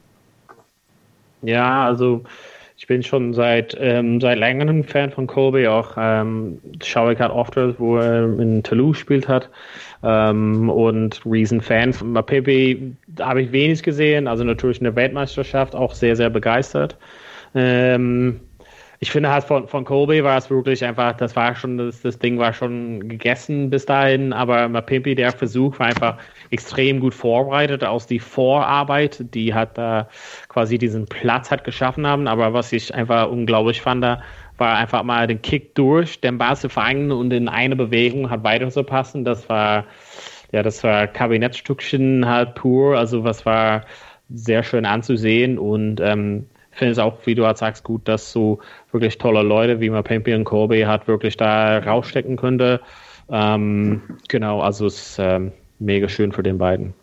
[1.43, 2.23] Ja, also
[2.77, 7.31] ich bin schon seit ähm, seit längerem Fan von Colby, auch ähm, schaue ich halt
[7.31, 9.49] oft, wo er in Toulouse gespielt hat
[10.03, 15.75] ähm, und riesen Fan von Mapepe habe ich wenig gesehen, also natürlich in der Weltmeisterschaft
[15.75, 16.97] auch sehr, sehr begeistert.
[17.55, 18.39] Ähm,
[19.03, 22.19] ich finde halt von, von Kobe war es wirklich einfach, das war schon, das, das
[22.19, 26.17] Ding war schon gegessen bis dahin, aber Mapimpi, der Versuch war einfach
[26.51, 30.05] extrem gut vorbereitet aus die Vorarbeit, die hat äh,
[30.47, 35.27] quasi diesen Platz hat geschaffen haben, aber was ich einfach unglaublich fand, war einfach mal
[35.27, 39.25] den Kick durch, den Ball zu fangen und in eine Bewegung hat weiter zu passen,
[39.25, 39.83] das war,
[40.53, 43.83] ja, das war Kabinettstückchen halt pur, also was war
[44.29, 48.59] sehr schön anzusehen und ähm, finde es auch, wie du halt sagst, gut, dass so
[48.91, 52.81] wirklich tolle Leute wie Mapempi und Kobe hat wirklich da rausstecken könnte.
[53.29, 56.93] Ähm, genau, also es ist ähm, mega schön für den beiden.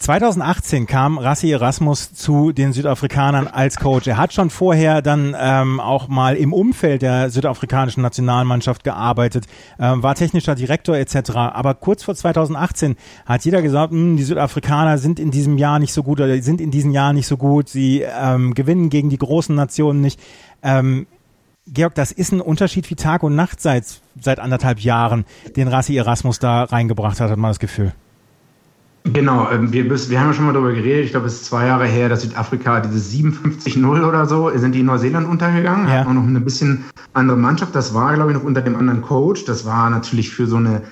[0.00, 4.06] 2018 kam Rassi Erasmus zu den Südafrikanern als Coach.
[4.06, 9.44] Er hat schon vorher dann ähm, auch mal im Umfeld der südafrikanischen Nationalmannschaft gearbeitet,
[9.78, 11.32] ähm, war technischer Direktor etc.
[11.32, 15.92] Aber kurz vor 2018 hat jeder gesagt, hm, die Südafrikaner sind in diesem Jahr nicht
[15.92, 17.68] so gut oder sind in diesem Jahr nicht so gut.
[17.68, 20.18] Sie ähm, gewinnen gegen die großen Nationen nicht.
[20.62, 21.08] Ähm,
[21.66, 23.84] Georg, das ist ein Unterschied wie Tag und Nacht seit,
[24.18, 27.92] seit anderthalb Jahren, den Rassi Erasmus da reingebracht hat, hat man das Gefühl.
[29.04, 31.66] Genau, ähm, wir, wir haben ja schon mal darüber geredet, ich glaube, es ist zwei
[31.66, 36.00] Jahre her, dass Südafrika diese 57-0 oder so, sind die in Neuseeland untergegangen, ja.
[36.00, 36.84] hat man noch eine bisschen
[37.14, 40.46] andere Mannschaft, das war, glaube ich, noch unter dem anderen Coach, das war natürlich für
[40.46, 40.82] so eine,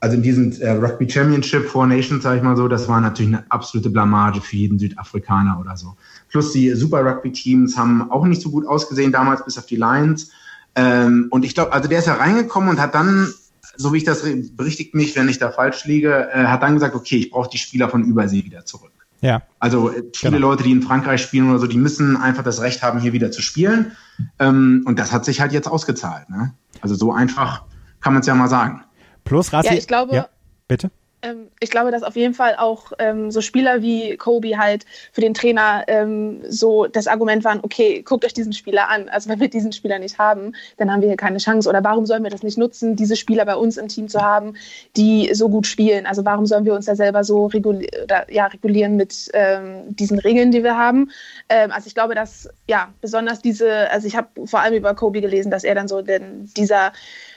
[0.00, 3.32] also in diesem äh, Rugby Championship Four Nations, sage ich mal so, das war natürlich
[3.32, 5.94] eine absolute Blamage für jeden Südafrikaner oder so.
[6.30, 9.76] Plus die Super Rugby Teams haben auch nicht so gut ausgesehen damals, bis auf die
[9.76, 10.32] Lions.
[10.74, 13.28] Ähm, und ich glaube, also der ist ja reingekommen und hat dann
[13.76, 16.94] so wie ich das berichtigt mich, wenn ich da falsch liege, äh, hat dann gesagt,
[16.94, 18.92] okay, ich brauche die Spieler von Übersee wieder zurück.
[19.20, 19.42] Ja.
[19.60, 20.48] Also äh, viele genau.
[20.48, 23.30] Leute, die in Frankreich spielen oder so, die müssen einfach das Recht haben, hier wieder
[23.30, 23.92] zu spielen.
[24.38, 26.28] Ähm, und das hat sich halt jetzt ausgezahlt.
[26.28, 26.54] Ne?
[26.80, 27.64] Also so einfach
[28.00, 28.82] kann man es ja mal sagen.
[29.24, 29.68] Plus Rassi.
[29.68, 30.14] Ja, ich glaube.
[30.14, 30.28] Ja,
[30.66, 30.90] bitte.
[31.22, 35.20] Ähm, ich glaube, dass auf jeden Fall auch ähm, so Spieler wie Kobe halt für
[35.20, 39.08] den Trainer ähm, so das Argument waren, okay, guckt euch diesen Spieler an.
[39.08, 41.68] Also wenn wir diesen Spieler nicht haben, dann haben wir hier keine Chance.
[41.68, 44.54] Oder warum sollen wir das nicht nutzen, diese Spieler bei uns im Team zu haben,
[44.96, 46.06] die so gut spielen?
[46.06, 50.18] Also warum sollen wir uns da selber so reguli oder, ja, regulieren mit ähm, diesen
[50.18, 51.10] Regeln, die wir haben?
[51.48, 55.20] Ähm, also ich glaube, dass ja besonders diese, also ich habe vor allem über Kobe
[55.20, 56.92] gelesen, dass er dann so denn dieser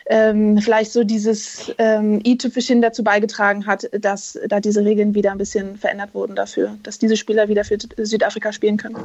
[0.08, 5.38] ähm, vielleicht so dieses ähm, i-Tüpfelchen dazu beigetragen hat, dass da diese Regeln wieder ein
[5.38, 8.98] bisschen verändert wurden dafür, dass diese Spieler wieder für Südafrika spielen können.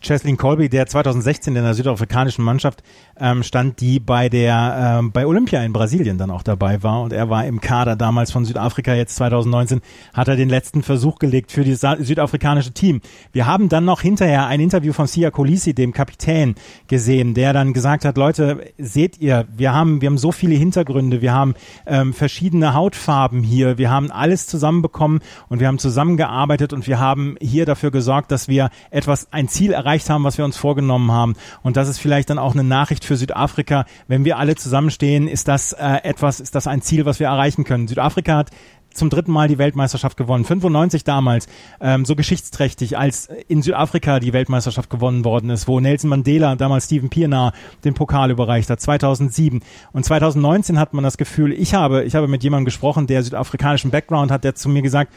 [0.00, 2.82] Cheslin Colby, der 2016 in der südafrikanischen Mannschaft
[3.18, 7.12] ähm, stand, die bei der ähm, bei Olympia in Brasilien dann auch dabei war und
[7.12, 8.94] er war im Kader damals von Südafrika.
[8.94, 9.80] Jetzt 2019
[10.14, 13.00] hat er den letzten Versuch gelegt für das südafrikanische Team.
[13.32, 16.54] Wir haben dann noch hinterher ein Interview von Sia Colisi, dem Kapitän,
[16.88, 21.22] gesehen, der dann gesagt hat: Leute, seht ihr, wir haben wir haben so viele Hintergründe,
[21.22, 21.54] wir haben
[21.86, 27.34] ähm, verschiedene Hautfarben hier, wir haben alles zusammenbekommen und wir haben zusammengearbeitet und wir haben
[27.40, 31.34] hier dafür gesorgt, dass wir etwas ein Ziel erreicht haben, was wir uns vorgenommen haben.
[31.64, 33.86] Und das ist vielleicht dann auch eine Nachricht für Südafrika.
[34.06, 37.64] Wenn wir alle zusammenstehen, ist das äh, etwas, ist das ein Ziel, was wir erreichen
[37.64, 37.88] können.
[37.88, 38.50] Südafrika hat
[38.96, 40.44] zum dritten Mal die Weltmeisterschaft gewonnen.
[40.44, 41.46] 95 damals,
[41.80, 46.86] ähm, so geschichtsträchtig, als in Südafrika die Weltmeisterschaft gewonnen worden ist, wo Nelson Mandela, damals
[46.86, 47.52] Stephen Pienaar,
[47.84, 49.60] den Pokal überreicht hat, 2007.
[49.92, 53.90] Und 2019 hat man das Gefühl, ich habe, ich habe mit jemandem gesprochen, der südafrikanischen
[53.90, 55.12] Background hat, der zu mir gesagt,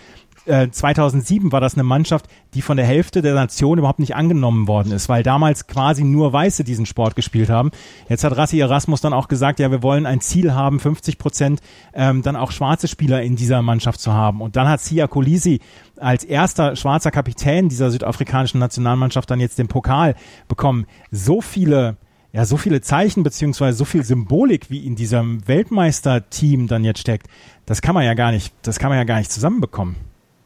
[0.46, 4.68] 2007 äh, war das eine Mannschaft, die von der Hälfte der Nation überhaupt nicht angenommen
[4.68, 7.72] worden ist, weil damals quasi nur Weiße diesen Sport gespielt haben.
[8.08, 11.62] Jetzt hat Rassi Erasmus dann auch gesagt, ja, wir wollen ein Ziel haben, 50 Prozent
[11.94, 14.42] ähm, dann auch schwarze Spieler in dieser Mannschaft zu haben.
[14.42, 15.60] Und dann hat Sia Kolisi
[15.98, 20.16] als erster schwarzer Kapitän dieser südafrikanischen Nationalmannschaft dann jetzt den Pokal
[20.48, 20.86] bekommen.
[21.12, 21.98] So viele
[22.32, 27.28] ja, so viele Zeichen beziehungsweise so viel Symbolik, wie in diesem Weltmeisterteam dann jetzt steckt,
[27.66, 29.96] das kann man ja gar nicht, das kann man ja gar nicht zusammenbekommen.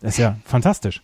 [0.01, 1.01] Das ist ja fantastisch.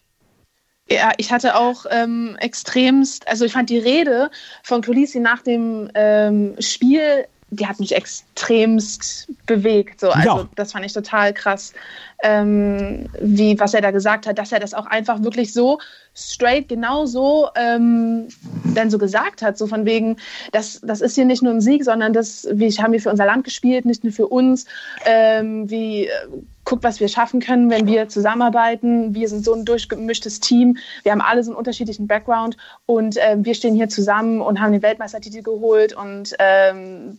[0.90, 4.32] Ja, ich hatte auch ähm, extremst, also ich fand die Rede
[4.64, 10.00] von Colisi nach dem ähm, Spiel, die hat mich extremst bewegt.
[10.00, 10.10] So.
[10.10, 10.50] Also ja.
[10.56, 11.74] das fand ich total krass,
[12.24, 15.80] ähm, wie was er da gesagt hat, dass er das auch einfach wirklich so
[16.14, 18.28] straight genau so ähm,
[18.76, 20.18] dann so gesagt hat, so von wegen,
[20.52, 23.26] das, das ist hier nicht nur ein Sieg, sondern das, wie haben wir für unser
[23.26, 24.66] Land gespielt, nicht nur für uns,
[25.06, 26.10] ähm, wie
[26.70, 29.16] guckt, was wir schaffen können, wenn wir zusammenarbeiten.
[29.16, 30.78] Wir sind so ein durchgemischtes Team.
[31.02, 34.72] Wir haben alle so einen unterschiedlichen Background und äh, wir stehen hier zusammen und haben
[34.72, 37.18] den Weltmeistertitel geholt und ähm,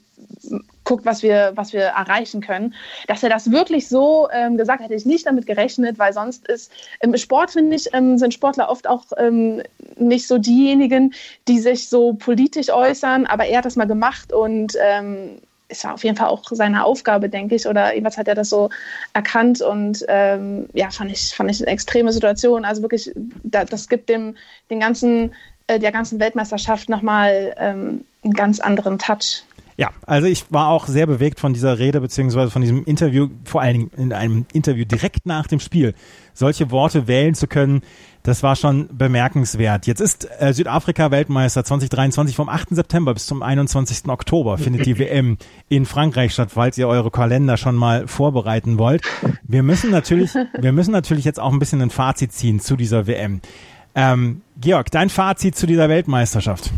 [0.85, 2.75] guckt, was wir, was wir erreichen können.
[3.09, 6.47] Dass er das wirklich so ähm, gesagt hat, hätte ich nicht damit gerechnet, weil sonst
[6.47, 9.63] ist im Sport, finde ich, ähm, sind Sportler oft auch ähm,
[9.97, 11.13] nicht so diejenigen,
[11.49, 16.05] die sich so politisch äußern, aber er hat das mal gemacht und ähm, ist auf
[16.05, 18.71] jeden Fall auch seine Aufgabe, denke ich, oder irgendwas hat er das so
[19.13, 22.65] erkannt und ähm, ja, fand ich, fand ich eine extreme Situation.
[22.65, 23.11] Also wirklich,
[23.43, 24.37] da, das gibt dem
[24.71, 25.33] den ganzen
[25.71, 29.45] äh, der ganzen Weltmeisterschaft nochmal ähm, einen ganz anderen Touch.
[29.81, 33.63] Ja, also ich war auch sehr bewegt von dieser Rede beziehungsweise von diesem Interview, vor
[33.63, 35.95] allen Dingen in einem Interview direkt nach dem Spiel.
[36.35, 37.81] Solche Worte wählen zu können,
[38.23, 39.87] das war schon bemerkenswert.
[39.87, 42.69] Jetzt ist äh, Südafrika Weltmeister 2023 vom 8.
[42.73, 44.07] September bis zum 21.
[44.09, 45.39] Oktober findet die WM
[45.71, 49.01] in Frankreich statt, falls ihr eure Kalender schon mal vorbereiten wollt.
[49.45, 53.07] Wir müssen natürlich, wir müssen natürlich jetzt auch ein bisschen ein Fazit ziehen zu dieser
[53.07, 53.41] WM.
[53.95, 56.71] Ähm, Georg, dein Fazit zu dieser Weltmeisterschaft?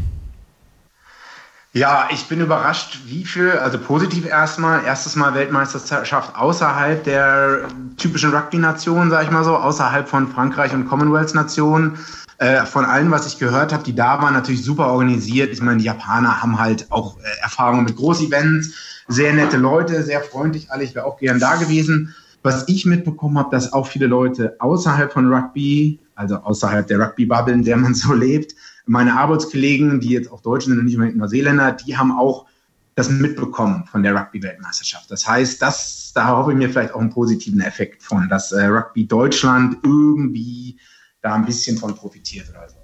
[1.75, 8.35] Ja, ich bin überrascht, wie viel, also positiv erstmal, erstes Mal Weltmeisterschaft außerhalb der typischen
[8.35, 11.99] Rugby-Nationen, sag ich mal so, außerhalb von Frankreich und Commonwealth-Nationen.
[12.37, 15.51] Äh, von allen, was ich gehört habe, die da waren, natürlich super organisiert.
[15.51, 18.75] Ich meine, die Japaner haben halt auch äh, Erfahrungen mit Großevents,
[19.09, 20.85] sehr nette Leute, sehr freundlich alle.
[20.85, 22.15] Ich wäre auch gern da gewesen.
[22.43, 27.55] Was ich mitbekommen habe, dass auch viele Leute außerhalb von Rugby, also außerhalb der Rugby-Bubble,
[27.55, 28.55] in der man so lebt,
[28.87, 32.47] meine Arbeitskollegen, die jetzt auch Deutsche sind und nicht mehr Neuseeländer, die haben auch
[32.95, 35.11] das mitbekommen von der Rugby-Weltmeisterschaft.
[35.11, 38.64] Das heißt, das, da hoffe ich mir vielleicht auch einen positiven Effekt von, dass äh,
[38.66, 40.79] Rugby Deutschland irgendwie
[41.23, 42.77] da ein bisschen von profitiert oder so.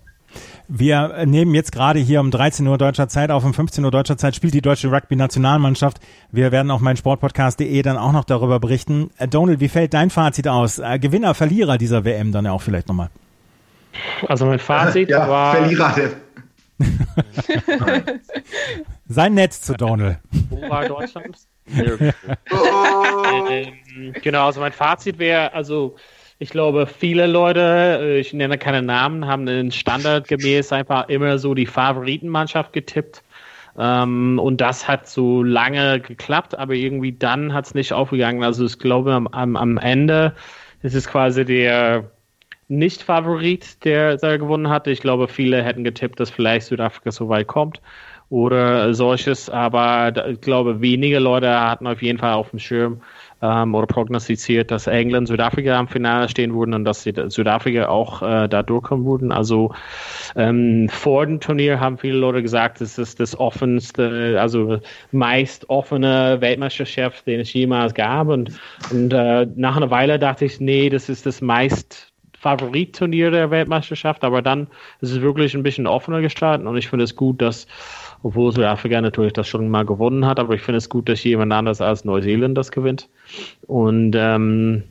[0.70, 4.18] Wir nehmen jetzt gerade hier um 13 Uhr deutscher Zeit auf, um 15 Uhr deutscher
[4.18, 5.98] Zeit spielt die deutsche Rugby-Nationalmannschaft.
[6.30, 9.10] Wir werden auf meinsportpodcast.de dann auch noch darüber berichten.
[9.16, 10.78] Äh, Donald, wie fällt dein Fazit aus?
[10.78, 13.08] Äh, Gewinner, Verlierer dieser WM dann auch vielleicht nochmal.
[14.26, 15.56] Also mein Fazit ja, war.
[15.56, 15.94] Verlierer.
[19.08, 20.18] Sein Netz zu Donald.
[20.50, 21.36] Wo war Deutschland?
[21.68, 22.12] ähm,
[24.22, 25.96] genau, also mein Fazit wäre, also
[26.38, 31.54] ich glaube, viele Leute, äh, ich nenne keine Namen, haben den standardgemäß einfach immer so
[31.54, 33.22] die Favoritenmannschaft getippt.
[33.76, 38.42] Ähm, und das hat so lange geklappt, aber irgendwie dann hat es nicht aufgegangen.
[38.42, 40.34] Also ich glaube, am, am Ende
[40.82, 42.10] ist es quasi der
[42.68, 44.90] nicht-Favorit, der da gewonnen hatte.
[44.90, 47.80] Ich glaube, viele hätten getippt, dass vielleicht Südafrika so weit kommt
[48.30, 53.00] oder solches, aber ich glaube, wenige Leute hatten auf jeden Fall auf dem Schirm
[53.40, 58.48] ähm, oder prognostiziert, dass England, Südafrika am Finale stehen würden und dass Südafrika auch äh,
[58.48, 59.32] da durchkommen würden.
[59.32, 59.72] Also
[60.36, 64.78] ähm, vor dem Turnier haben viele Leute gesagt, es ist das offenste, also
[65.10, 68.28] meist offene Weltmeisterschaft, den es jemals gab.
[68.28, 68.52] Und,
[68.90, 74.22] und äh, nach einer Weile dachte ich, nee, das ist das meist Favoritturnier der Weltmeisterschaft,
[74.24, 74.68] aber dann
[75.00, 77.66] ist es wirklich ein bisschen offener gestaltet und ich finde es gut, dass,
[78.22, 81.52] obwohl Südafrika natürlich das schon mal gewonnen hat, aber ich finde es gut, dass jemand
[81.52, 83.08] anders als Neuseeland das gewinnt.
[83.66, 84.84] Und ähm,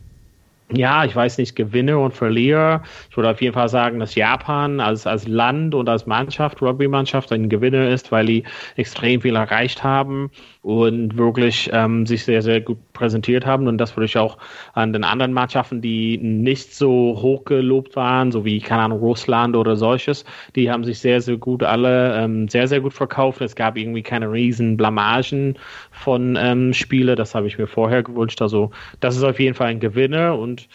[0.74, 2.84] ja, ich weiß nicht, Gewinner und Verlierer.
[3.10, 7.32] Ich würde auf jeden Fall sagen, dass Japan als, als Land und als Mannschaft, Rugby-Mannschaft,
[7.32, 8.44] ein Gewinner ist, weil die
[8.76, 10.30] extrem viel erreicht haben
[10.68, 13.70] und wirklich ähm, sich sehr, sehr gut präsentiert haben.
[13.70, 14.38] Und das würde ich auch
[14.74, 19.56] an den anderen Mannschaften, die nicht so hoch gelobt waren, so wie, keine Ahnung, Russland
[19.56, 20.26] oder solches,
[20.58, 23.40] die haben sich sehr, sehr gut alle ähm, sehr, sehr gut verkauft.
[23.40, 25.58] Es gab irgendwie keine riesen Blamagen
[25.92, 27.16] von ähm, Spiele.
[27.16, 28.42] Das habe ich mir vorher gewünscht.
[28.42, 30.68] Also das ist auf jeden Fall ein Gewinner und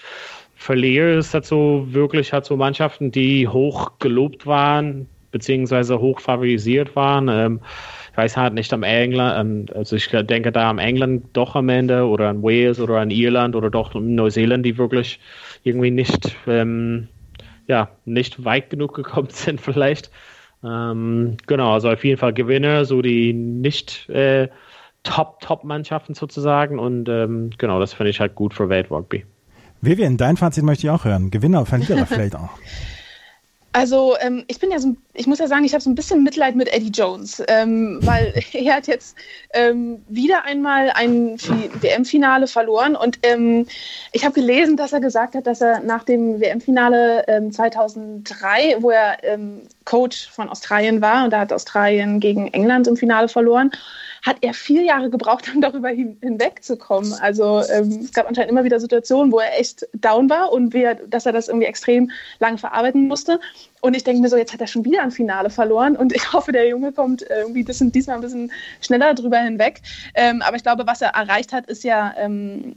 [0.55, 7.29] Verlierer ist dazu wirklich hat so Mannschaften, die hoch gelobt waren, beziehungsweise hoch favorisiert waren.
[7.29, 7.61] Ähm,
[8.13, 12.07] ich weiß halt nicht am England, also ich denke da am England doch am Ende
[12.07, 15.19] oder an Wales oder an Irland oder doch Neuseeland, die wirklich
[15.65, 17.09] irgendwie nicht, ähm,
[17.69, 20.11] ja, nicht weit genug gekommen sind vielleicht.
[20.63, 24.49] Ähm, genau, also auf jeden Fall Gewinner, so die nicht äh,
[25.05, 29.25] Top-Top-Mannschaften sozusagen und ähm, genau, das finde ich halt gut für Weltrugby.
[29.81, 31.31] Vivian, dein Fazit möchte ich auch hören.
[31.31, 32.51] Gewinner, Verlierer vielleicht auch.
[33.73, 36.23] Also ähm, ich bin ja so, ich muss ja sagen, ich habe so ein bisschen
[36.23, 39.17] Mitleid mit Eddie Jones, ähm, weil er hat jetzt
[39.53, 41.37] ähm, wieder einmal ein
[41.81, 43.67] WM-Finale verloren und ähm,
[44.13, 48.91] ich habe gelesen, dass er gesagt hat, dass er nach dem WM-Finale 2003, ähm, wo
[48.91, 53.71] er ähm, Coach von Australien war und da hat Australien gegen England im Finale verloren,
[54.23, 57.13] hat er vier Jahre gebraucht, um darüber hin, hinwegzukommen.
[57.15, 60.95] Also ähm, es gab anscheinend immer wieder Situationen, wo er echt down war und wir,
[60.95, 63.41] dass er das irgendwie extrem lange verarbeiten musste.
[63.83, 66.33] Und ich denke mir so, jetzt hat er schon wieder ein Finale verloren und ich
[66.33, 69.83] hoffe, der Junge kommt irgendwie bisschen, diesmal ein bisschen schneller drüber hinweg.
[70.15, 72.77] Ähm, aber ich glaube, was er erreicht hat, ist ja ähm,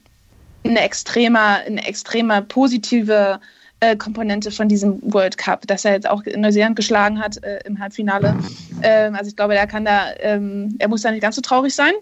[0.65, 3.39] eine extremer, eine extreme positive
[3.81, 7.59] äh, Komponente von diesem World Cup, dass er jetzt auch in Neuseeland geschlagen hat äh,
[7.65, 8.35] im Halbfinale.
[8.81, 11.75] Ähm, also ich glaube, er kann da, ähm, er muss da nicht ganz so traurig
[11.75, 11.93] sein.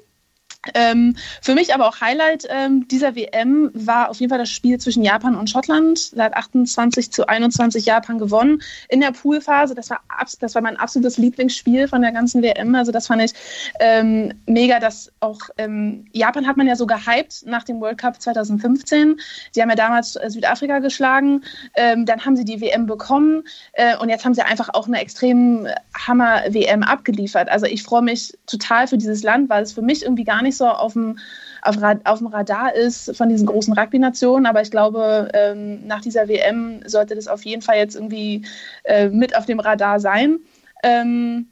[0.74, 4.80] Ähm, für mich aber auch Highlight ähm, dieser WM war auf jeden Fall das Spiel
[4.80, 6.18] zwischen Japan und Schottland.
[6.18, 9.76] Da hat 28 zu 21 Japan gewonnen in der Poolphase.
[9.76, 10.02] Das war,
[10.40, 12.76] das war mein absolutes Lieblingsspiel von der ganzen WM.
[12.76, 13.34] Also das fand ich
[13.80, 18.22] ähm, mega, dass auch ähm, Japan hat man ja so gehypt nach dem World Cup
[18.22, 19.20] 2015.
[19.52, 21.44] Sie haben ja damals äh, Südafrika geschlagen.
[21.76, 25.02] Ähm, dann haben sie die WM bekommen äh, und jetzt haben sie einfach auch eine
[25.02, 27.50] extrem Hammer-WM abgeliefert.
[27.50, 30.53] Also ich freue mich total für dieses Land, weil es für mich irgendwie gar nicht
[30.54, 31.18] nicht so auf dem,
[31.62, 34.46] auf, auf dem Radar ist von diesen großen Rugby-Nationen.
[34.46, 38.46] Aber ich glaube, ähm, nach dieser WM sollte das auf jeden Fall jetzt irgendwie
[38.84, 40.40] äh, mit auf dem Radar sein.
[40.84, 41.48] Ähm,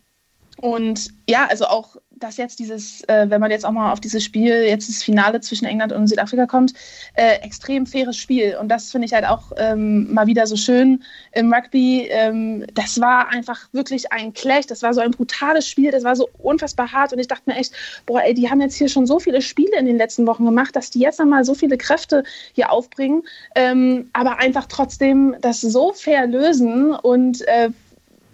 [0.57, 4.23] und ja, also auch dass jetzt dieses, äh, wenn man jetzt auch mal auf dieses
[4.23, 6.73] Spiel, jetzt das Finale zwischen England und Südafrika kommt,
[7.15, 8.55] äh, extrem faires Spiel.
[8.59, 12.07] Und das finde ich halt auch ähm, mal wieder so schön im Rugby.
[12.09, 14.67] Ähm, das war einfach wirklich ein Clash.
[14.67, 15.91] Das war so ein brutales Spiel.
[15.91, 17.13] Das war so unfassbar hart.
[17.13, 17.73] Und ich dachte mir echt,
[18.05, 20.75] boah, ey, die haben jetzt hier schon so viele Spiele in den letzten Wochen gemacht,
[20.75, 23.23] dass die jetzt nochmal so viele Kräfte hier aufbringen.
[23.55, 27.69] Ähm, aber einfach trotzdem das so fair lösen und äh,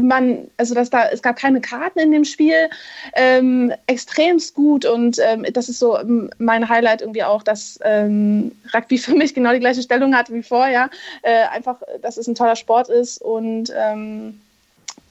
[0.01, 2.69] man, also dass da, es gab keine Karten in dem Spiel,
[3.13, 8.51] ähm, extremst gut und ähm, das ist so ähm, mein Highlight irgendwie auch, dass ähm,
[8.73, 10.89] Rugby für mich genau die gleiche Stellung hat wie vorher,
[11.21, 14.39] äh, einfach, dass es ein toller Sport ist und ähm,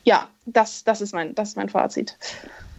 [0.05, 2.17] ja, das, das ist mein, das ist mein Fazit.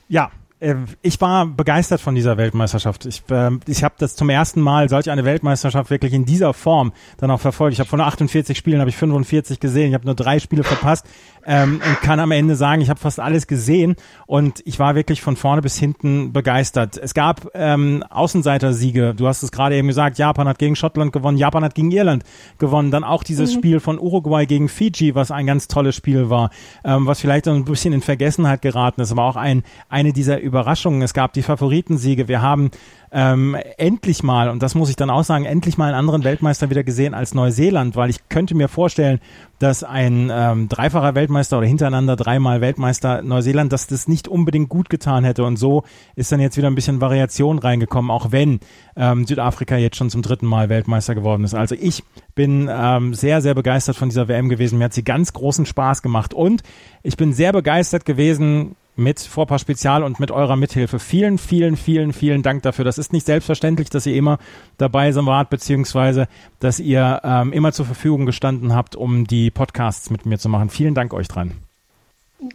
[0.07, 3.05] Ja, ich war begeistert von dieser Weltmeisterschaft.
[3.05, 6.93] Ich, äh, ich habe das zum ersten Mal solch eine Weltmeisterschaft wirklich in dieser Form
[7.17, 7.73] dann auch verfolgt.
[7.73, 9.89] Ich habe von 48 Spielen habe ich 45 gesehen.
[9.89, 11.05] Ich habe nur drei Spiele verpasst
[11.45, 15.21] ähm, und kann am Ende sagen, ich habe fast alles gesehen und ich war wirklich
[15.21, 16.97] von vorne bis hinten begeistert.
[16.97, 19.13] Es gab ähm, Außenseiter-Siege.
[19.15, 20.17] Du hast es gerade eben gesagt.
[20.17, 21.37] Japan hat gegen Schottland gewonnen.
[21.37, 22.23] Japan hat gegen Irland
[22.57, 22.89] gewonnen.
[22.89, 23.59] Dann auch dieses mhm.
[23.59, 26.49] Spiel von Uruguay gegen Fiji, was ein ganz tolles Spiel war,
[26.83, 30.46] ähm, was vielleicht so ein bisschen in Vergessenheit geraten ist, aber auch ein eine dieser
[30.47, 31.01] Überraschungen.
[31.01, 32.27] Es gab die Favoritensiege.
[32.27, 32.71] Wir haben
[33.11, 36.69] ähm, endlich mal, und das muss ich dann auch sagen, endlich mal einen anderen Weltmeister
[36.69, 39.19] wieder gesehen als Neuseeland, weil ich könnte mir vorstellen,
[39.59, 44.89] dass ein ähm, dreifacher Weltmeister oder hintereinander dreimal Weltmeister Neuseeland, dass das nicht unbedingt gut
[44.89, 45.45] getan hätte.
[45.45, 45.83] Und so
[46.15, 48.59] ist dann jetzt wieder ein bisschen Variation reingekommen, auch wenn
[48.95, 51.53] ähm, Südafrika jetzt schon zum dritten Mal Weltmeister geworden ist.
[51.53, 52.03] Also ich
[52.35, 54.79] bin ähm, sehr, sehr begeistert von dieser WM gewesen.
[54.79, 56.33] Mir hat sie ganz großen Spaß gemacht.
[56.33, 56.61] Und
[57.03, 60.99] ich bin sehr begeistert gewesen mit Vorpaar Spezial und mit eurer Mithilfe.
[60.99, 62.83] Vielen, vielen, vielen, vielen Dank dafür.
[62.83, 64.39] Das ist nicht selbstverständlich, dass ihr immer
[64.77, 66.27] dabei seid, beziehungsweise
[66.59, 70.69] dass ihr ähm, immer zur Verfügung gestanden habt, um die Podcasts mit mir zu machen.
[70.69, 71.53] Vielen Dank euch dran.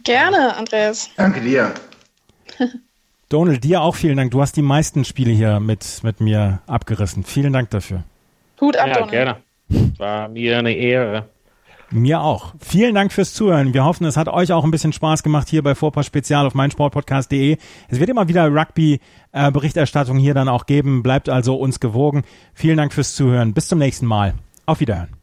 [0.03, 1.09] Gerne, Andreas.
[1.17, 1.73] Danke dir.
[3.29, 4.31] Donald, dir auch vielen Dank.
[4.31, 7.23] Du hast die meisten Spiele hier mit, mit mir abgerissen.
[7.23, 8.03] Vielen Dank dafür.
[8.61, 9.11] Hut ab, ja, Donald.
[9.11, 9.37] gerne.
[9.97, 11.29] War mir eine Ehre.
[11.93, 12.55] Mir auch.
[12.59, 13.73] Vielen Dank fürs Zuhören.
[13.73, 16.55] Wir hoffen, es hat euch auch ein bisschen Spaß gemacht hier bei Vorpass Spezial auf
[16.55, 17.57] meinsportpodcast.de.
[17.87, 21.03] Es wird immer wieder Rugby-Berichterstattung hier dann auch geben.
[21.03, 22.23] Bleibt also uns gewogen.
[22.53, 23.53] Vielen Dank fürs Zuhören.
[23.53, 24.33] Bis zum nächsten Mal.
[24.65, 25.22] Auf Wiederhören.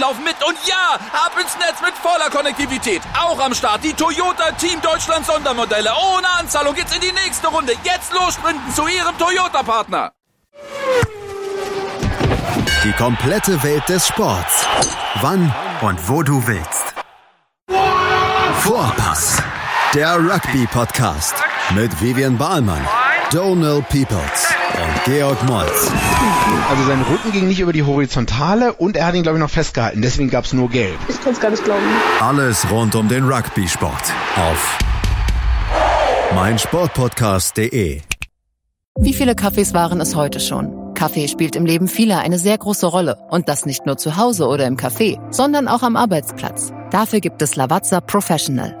[0.01, 0.35] laufen mit.
[0.45, 3.01] Und ja, ab ins Netz mit voller Konnektivität.
[3.17, 5.91] Auch am Start die Toyota Team Deutschland Sondermodelle.
[6.15, 7.73] Ohne Anzahlung geht's in die nächste Runde.
[7.83, 10.11] Jetzt los sprinten zu Ihrem Toyota-Partner.
[12.83, 14.65] Die komplette Welt des Sports.
[15.21, 16.95] Wann und wo du willst.
[18.61, 19.37] Vorpass.
[19.93, 21.35] Der Rugby-Podcast
[21.75, 22.87] mit Vivian Bahlmann,
[23.31, 25.91] Donald Peoples und Georg Moltz.
[26.69, 29.49] Also sein Rücken ging nicht über die Horizontale und er hat ihn, glaube ich, noch
[29.49, 30.01] festgehalten.
[30.01, 30.97] Deswegen gab es nur Gelb.
[31.07, 31.83] Ich kann es gar nicht glauben.
[32.19, 34.77] Alles rund um den Rugby-Sport auf
[36.35, 38.01] meinsportpodcast.de.
[38.99, 40.93] Wie viele Kaffees waren es heute schon?
[40.93, 43.17] Kaffee spielt im Leben vieler eine sehr große Rolle.
[43.29, 46.71] Und das nicht nur zu Hause oder im Café, sondern auch am Arbeitsplatz.
[46.91, 48.80] Dafür gibt es Lavazza Professional.